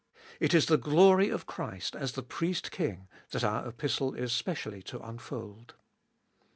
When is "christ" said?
1.45-1.95